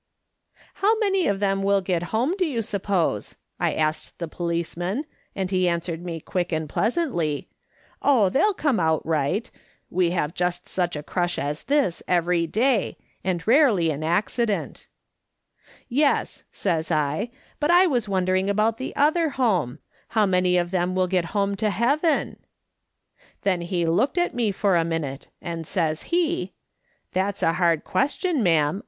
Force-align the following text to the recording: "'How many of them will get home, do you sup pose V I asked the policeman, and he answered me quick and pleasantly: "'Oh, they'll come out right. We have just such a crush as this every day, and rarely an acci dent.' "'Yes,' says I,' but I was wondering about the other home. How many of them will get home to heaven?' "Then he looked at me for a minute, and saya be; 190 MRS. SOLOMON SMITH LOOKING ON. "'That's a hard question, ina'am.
"'How 0.81 0.97
many 0.97 1.27
of 1.27 1.39
them 1.39 1.61
will 1.61 1.79
get 1.81 2.01
home, 2.09 2.33
do 2.35 2.43
you 2.43 2.63
sup 2.63 2.81
pose 2.81 3.33
V 3.33 3.37
I 3.59 3.73
asked 3.73 4.17
the 4.17 4.27
policeman, 4.27 5.05
and 5.35 5.51
he 5.51 5.67
answered 5.69 6.03
me 6.03 6.19
quick 6.19 6.51
and 6.51 6.67
pleasantly: 6.67 7.49
"'Oh, 8.01 8.27
they'll 8.27 8.55
come 8.55 8.79
out 8.79 9.05
right. 9.05 9.51
We 9.91 10.09
have 10.09 10.33
just 10.33 10.67
such 10.67 10.95
a 10.95 11.03
crush 11.03 11.37
as 11.37 11.65
this 11.65 12.01
every 12.07 12.47
day, 12.47 12.97
and 13.23 13.45
rarely 13.47 13.91
an 13.91 14.01
acci 14.01 14.47
dent.' 14.47 14.87
"'Yes,' 15.87 16.45
says 16.51 16.89
I,' 16.89 17.29
but 17.59 17.69
I 17.69 17.85
was 17.85 18.09
wondering 18.09 18.49
about 18.49 18.79
the 18.79 18.95
other 18.95 19.29
home. 19.29 19.77
How 20.07 20.25
many 20.25 20.57
of 20.57 20.71
them 20.71 20.95
will 20.95 21.05
get 21.07 21.25
home 21.25 21.55
to 21.57 21.69
heaven?' 21.69 22.37
"Then 23.43 23.61
he 23.61 23.85
looked 23.85 24.17
at 24.17 24.33
me 24.33 24.51
for 24.51 24.75
a 24.75 24.83
minute, 24.83 25.27
and 25.43 25.67
saya 25.67 25.95
be; 26.09 26.53
190 26.53 26.53
MRS. 26.53 26.53
SOLOMON 26.57 26.83
SMITH 26.89 26.89
LOOKING 26.89 26.89
ON. 26.89 26.89
"'That's 27.13 27.43
a 27.43 27.53
hard 27.53 27.83
question, 27.83 28.37
ina'am. 28.39 28.79